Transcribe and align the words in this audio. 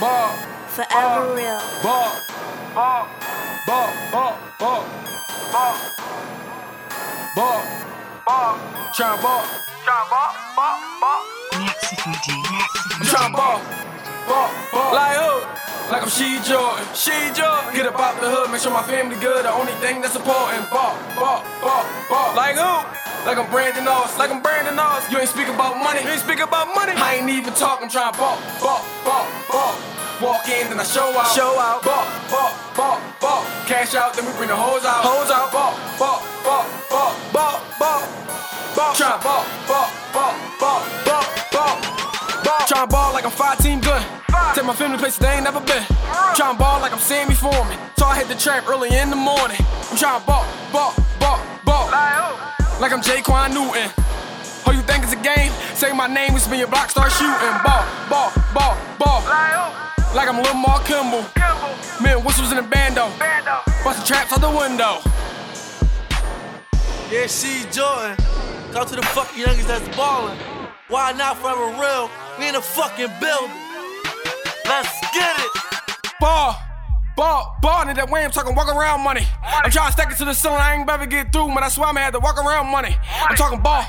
ball, 0.00 0.36
Forever 0.68 1.34
real. 1.34 1.60
ball, 1.82 2.12
ball, 2.74 3.08
ball, 3.66 3.88
ball, 4.12 4.36
ball, 4.58 4.84
ball, 5.52 5.74
ball, 7.34 7.62
ball, 8.26 8.58
tryna 8.92 9.22
ball, 9.22 9.42
tryna 9.84 10.10
ball, 10.10 10.32
ball, 10.56 10.76
ball. 11.00 11.22
I'm 11.52 13.02
tryna 13.06 13.32
ball, 13.32 13.60
ball, 14.28 14.50
ball. 14.72 14.94
Like 14.94 15.16
who? 15.16 15.32
Like 15.92 16.02
I'm 16.02 16.08
She 16.10 16.38
Jordan, 16.42 16.84
She 16.94 17.12
Jordan. 17.32 17.72
Get 17.74 17.86
up 17.86 17.98
out 17.98 18.20
the 18.20 18.28
hood, 18.28 18.50
make 18.50 18.60
sure 18.60 18.72
my 18.72 18.82
family 18.82 19.16
good. 19.20 19.44
The 19.44 19.52
only 19.52 19.72
thing 19.80 20.00
that's 20.02 20.16
important. 20.16 20.68
Ball, 20.70 20.96
ball, 21.16 21.42
ball, 21.62 21.84
ball. 22.10 22.34
Like 22.36 22.56
who? 22.56 23.05
Like 23.26 23.38
I'm 23.38 23.50
Brandon 23.50 23.88
Oss, 23.88 24.16
like 24.18 24.30
I'm 24.30 24.40
Brandon 24.40 24.78
Oss. 24.78 25.10
You 25.10 25.18
ain't 25.18 25.28
speak 25.28 25.48
about 25.48 25.82
money, 25.82 26.00
you 26.00 26.10
ain't 26.10 26.22
speak 26.22 26.38
about 26.38 26.70
money. 26.78 26.92
I 26.94 27.16
ain't 27.18 27.28
even 27.28 27.52
talking, 27.54 27.88
tryna 27.88 28.16
ball, 28.16 28.38
ball, 28.62 28.86
ball, 29.02 29.26
ball. 29.50 29.74
Walk 30.22 30.46
in, 30.46 30.70
then 30.70 30.78
I 30.78 30.84
show 30.84 31.10
out. 31.10 31.34
Show 31.34 31.58
out. 31.58 31.82
Ball, 31.82 32.06
ball, 32.30 32.54
ball, 32.78 33.02
ball. 33.20 33.42
Cash 33.66 33.96
out, 33.96 34.14
then 34.14 34.24
we 34.24 34.32
bring 34.38 34.48
the 34.48 34.54
hoes 34.54 34.86
out. 34.86 35.02
Hoes 35.02 35.28
out. 35.34 35.50
Ball, 35.50 35.74
ball, 35.98 36.22
ball, 36.46 36.64
ball, 36.86 37.12
ball, 37.34 37.58
ball, 37.76 38.02
ball. 38.78 38.94
Tryna 38.94 39.18
ball, 39.18 39.42
ball, 39.66 39.90
ball, 40.14 40.34
ball, 40.62 40.82
ball, 41.02 41.26
ball, 41.50 41.76
ball. 42.46 42.62
Tryna 42.70 42.88
ball 42.88 43.12
like 43.12 43.24
I'm 43.26 43.34
five 43.34 43.58
team 43.58 43.80
good. 43.80 44.06
Take 44.54 44.64
my 44.64 44.74
family 44.74 44.98
places 44.98 45.18
they 45.18 45.34
ain't 45.34 45.42
never 45.42 45.58
been. 45.66 45.82
Tryna 46.38 46.58
ball 46.58 46.78
like 46.78 46.92
I'm 46.92 47.02
Sammy 47.02 47.34
Foreman. 47.34 47.76
So 47.98 48.06
I 48.06 48.16
hit 48.22 48.28
the 48.28 48.36
trap 48.36 48.68
early 48.68 48.94
in 48.96 49.10
the 49.10 49.16
morning. 49.18 49.58
I'm 49.90 49.98
tryna 49.98 50.24
ball, 50.24 50.46
ball, 50.70 50.94
ball, 51.18 51.36
ball. 51.40 51.55
Like 52.78 52.92
I'm 52.92 53.00
Jaquan 53.00 53.54
Newton. 53.54 53.88
Oh, 54.66 54.72
you 54.72 54.82
think 54.82 55.02
it's 55.02 55.14
a 55.14 55.22
game? 55.22 55.50
Say 55.74 55.92
my 55.92 56.06
name, 56.06 56.34
we 56.34 56.40
spin 56.40 56.58
your 56.58 56.68
block, 56.68 56.90
start 56.90 57.10
shooting. 57.10 57.56
Ball, 57.64 57.84
ball, 58.10 58.30
ball, 58.52 58.76
ball. 58.98 59.22
Like 60.14 60.28
I'm 60.28 60.42
Lil 60.42 60.54
Mark 60.54 60.84
Kimball. 60.84 61.24
Man, 62.02 62.22
whistles 62.22 62.50
in 62.50 62.56
the 62.56 62.62
bando. 62.62 63.08
Bustin' 63.82 64.04
traps 64.04 64.32
out 64.32 64.40
the 64.42 64.50
window. 64.50 65.00
Yeah, 67.10 67.26
she 67.26 67.64
Jordan. 67.72 68.16
Talk 68.72 68.88
to 68.88 68.96
the 68.96 69.02
fucking 69.02 69.40
youngest 69.40 69.68
that's 69.68 69.96
ballin'. 69.96 70.36
Why 70.88 71.12
not 71.12 71.38
forever 71.38 71.72
real? 71.80 72.10
We 72.38 72.48
in 72.48 72.54
the 72.54 72.60
fucking 72.60 73.10
building. 73.20 73.56
Let's 74.66 75.00
get 75.14 75.38
it. 75.38 75.50
Ball, 76.20 76.56
ball, 77.16 77.56
ball. 77.62 77.88
In 77.88 77.96
that 77.96 78.10
way, 78.10 78.24
I'm 78.24 78.30
talking 78.30 78.54
walk 78.54 78.68
around 78.68 79.00
money. 79.00 79.26
I'm 79.42 79.70
trying 79.70 79.88
to 79.88 79.92
stack 79.92 80.12
it 80.12 80.18
to 80.18 80.24
the 80.24 80.34
ceiling. 80.34 80.60
I 80.60 80.74
ain't 80.76 80.86
better 80.86 81.06
get 81.06 81.32
through, 81.32 81.48
but 81.48 81.60
that's 81.60 81.76
why 81.76 81.88
I'm 81.88 81.96
had 81.96 82.12
to 82.12 82.20
walk 82.20 82.38
around 82.38 82.70
money. 82.70 82.94
I'm 83.28 83.36
talking 83.36 83.60
ball. 83.60 83.84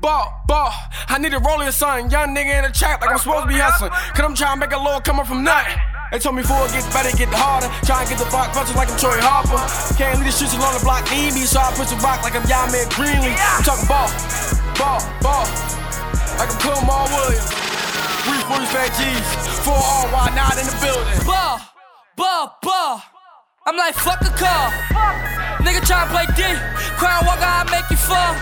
Ball, 0.00 0.28
ball, 0.44 0.68
I 1.08 1.16
need 1.16 1.32
a 1.32 1.40
rolling 1.40 1.72
son, 1.72 2.10
young 2.10 2.36
nigga 2.36 2.60
in 2.60 2.64
the 2.68 2.72
trap 2.76 3.00
like 3.00 3.08
I'm 3.08 3.16
supposed 3.16 3.48
to 3.48 3.48
be 3.48 3.56
hustling. 3.56 3.88
Cause 4.12 4.20
I'm 4.20 4.36
trying 4.36 4.60
to 4.60 4.68
make 4.68 4.76
a 4.76 4.82
lord 4.82 5.00
coming 5.00 5.24
from 5.24 5.40
nothing. 5.40 5.80
They 6.12 6.20
told 6.20 6.36
me 6.36 6.44
before 6.44 6.60
it 6.68 6.76
gets 6.76 6.84
better, 6.92 7.08
get 7.16 7.32
harder. 7.32 7.72
Try 7.88 8.04
to 8.04 8.12
get 8.12 8.20
the 8.20 8.28
block 8.28 8.52
punches 8.52 8.76
like 8.76 8.92
I'm 8.92 9.00
Troy 9.00 9.16
Harper. 9.16 9.56
Can't 9.96 10.20
leave 10.20 10.28
the 10.28 10.36
streets 10.36 10.52
along 10.60 10.76
the 10.76 10.84
block, 10.84 11.08
need 11.08 11.32
me, 11.32 11.48
so 11.48 11.56
I 11.56 11.72
push 11.72 11.88
the 11.88 11.96
rock 12.04 12.20
like 12.20 12.36
I'm 12.36 12.44
Yamir 12.44 12.84
Greenlee. 12.92 13.32
I'm 13.32 13.64
talking 13.64 13.88
ball, 13.88 14.12
ball, 14.76 15.00
ball, 15.24 15.48
like 16.36 16.52
I'm 16.52 16.60
Kumar 16.60 17.08
Williams. 17.08 17.48
Three 18.28 18.44
forty 18.44 18.68
Phat 18.68 18.92
Geez, 19.00 19.24
four 19.64 19.72
all 19.72 20.04
why 20.12 20.28
not 20.36 20.60
in 20.60 20.68
the 20.68 20.76
building. 20.84 21.16
Ball, 21.24 21.64
ball, 22.16 22.58
ball. 22.62 23.02
I'm 23.66 23.76
like, 23.76 23.94
fuck 23.94 24.20
a 24.20 24.30
car. 24.36 24.70
Nigga 25.64 25.80
tryna 25.82 26.08
play 26.12 26.26
D. 26.36 26.42
Crown 27.00 27.24
walker, 27.26 27.48
I 27.48 27.64
make 27.72 27.88
you 27.90 27.96
fall. 27.96 28.34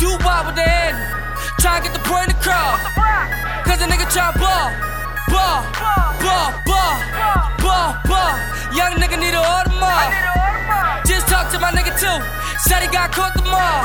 Do 0.00 0.16
ball 0.24 0.46
with 0.46 0.56
the 0.56 0.64
hand. 0.64 0.96
Tryna 1.60 1.84
get 1.84 1.92
the 1.92 2.04
point 2.08 2.30
across. 2.32 2.80
Cause 3.66 3.78
the 3.78 3.86
nigga 3.86 4.08
tryna 4.08 4.40
ball. 4.40 4.68
Ball, 5.28 5.60
ball, 6.24 6.50
ball, 6.64 6.96
ball, 7.60 7.90
ball. 8.08 8.34
Young 8.72 8.96
nigga 8.96 9.20
need 9.20 9.36
an 9.36 9.44
Audemars. 9.44 11.06
Just 11.06 11.28
talked 11.28 11.52
to 11.52 11.58
my 11.58 11.70
nigga 11.70 11.92
too. 11.94 12.18
Said 12.66 12.80
he 12.80 12.88
got 12.88 13.12
caught 13.12 13.34
the 13.34 13.44
mall. 13.44 13.84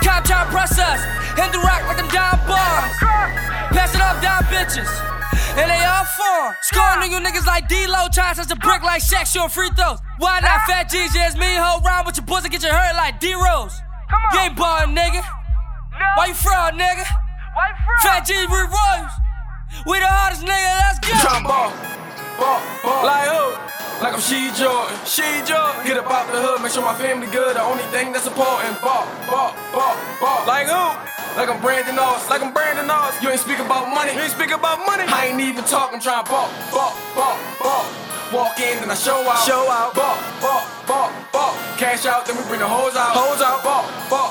Cop 0.00 0.24
tryna 0.24 0.50
press 0.50 0.78
us. 0.78 1.04
Hit 1.36 1.52
the 1.52 1.60
rock 1.60 1.84
like 1.86 2.00
I'm 2.00 2.08
down 2.08 2.40
bars. 2.48 2.96
Pass 3.76 3.94
it 3.94 4.00
up 4.00 4.20
down 4.22 4.42
bitches. 4.48 5.19
And 5.60 5.68
they 5.68 5.84
all 5.84 6.08
form. 6.08 6.56
Scoring 6.64 7.04
on 7.04 7.10
you 7.12 7.20
niggas 7.20 7.44
like 7.44 7.68
D-Lo, 7.68 8.08
trying 8.08 8.32
to 8.32 8.40
touch 8.40 8.48
the 8.48 8.56
brick 8.56 8.80
like 8.82 9.02
Shaq 9.04 9.28
shooting 9.28 9.52
free 9.52 9.68
throws. 9.76 10.00
Why 10.16 10.40
not 10.40 10.64
Phat 10.64 10.88
Geez? 10.88 11.12
Yeah, 11.14 11.28
it's 11.28 11.36
me, 11.36 11.52
hold 11.52 11.84
round 11.84 12.06
with 12.06 12.16
your 12.16 12.24
pussy, 12.24 12.48
get 12.48 12.62
your 12.62 12.72
hurt 12.72 12.96
like 12.96 13.20
D-Rose. 13.20 13.76
You 14.32 14.40
ain't 14.40 14.56
ballin', 14.56 14.96
nigga. 14.96 15.20
No. 15.20 16.06
Why 16.16 16.32
you 16.32 16.34
fraud, 16.34 16.80
nigga? 16.80 17.04
Why 17.52 17.64
you 17.68 17.76
fraud? 17.84 18.00
Phat 18.00 18.24
Geez, 18.24 18.48
we 18.48 18.56
Royals. 18.56 19.12
We 19.84 20.00
the 20.00 20.08
hardest 20.08 20.48
nigga, 20.48 20.72
let's 20.80 20.98
go. 21.04 21.12
Tryna 21.20 21.44
ball, 21.44 21.68
ball, 22.40 22.60
ball. 22.80 23.04
Like 23.04 23.28
who? 23.28 23.44
Like 24.00 24.16
I'm 24.16 24.24
She 24.24 24.48
Jordan, 24.56 24.96
She 25.04 25.28
Jordan. 25.44 25.84
Get 25.84 26.00
up 26.00 26.08
out 26.08 26.24
the 26.32 26.40
hood, 26.40 26.64
make 26.64 26.72
sure 26.72 26.80
my 26.80 26.96
family 26.96 27.28
good. 27.28 27.54
The 27.54 27.62
only 27.62 27.84
thing 27.92 28.16
that's 28.16 28.26
important. 28.26 28.80
Ball, 28.80 29.04
ball, 29.28 29.52
ball, 29.76 29.92
ball. 30.24 30.40
Like 30.48 30.72
who? 30.72 31.19
Like 31.36 31.48
I'm 31.48 31.60
Brandon 31.62 31.98
Oss, 31.98 32.28
like 32.28 32.42
I'm 32.42 32.52
Brandon 32.52 32.90
Oss. 32.90 33.22
You 33.22 33.30
ain't 33.30 33.40
speak 33.40 33.58
about 33.58 33.88
money, 33.94 34.12
you 34.12 34.20
ain't 34.20 34.32
speak 34.32 34.50
about 34.50 34.84
money. 34.84 35.04
I 35.06 35.30
ain't 35.30 35.40
even 35.40 35.64
talking, 35.64 36.00
tryna 36.00 36.26
ball, 36.28 36.50
ball, 36.72 36.92
ball, 37.14 37.38
ball. 37.62 37.86
Walk 38.32 38.58
in, 38.62 38.78
then 38.78 38.90
I 38.90 38.94
show 38.94 39.26
out. 39.26 39.42
Show 39.42 39.66
out. 39.66 39.90
Ball, 39.94 40.14
ball, 40.38 40.62
ball, 40.86 41.10
ball. 41.32 41.54
Cash 41.78 42.06
out, 42.06 42.26
then 42.26 42.36
we 42.38 42.42
bring 42.46 42.60
the 42.60 42.68
hoes 42.68 42.94
out. 42.94 43.10
Hoes 43.18 43.42
out. 43.42 43.58
Ball, 43.66 43.82
ball, 44.06 44.30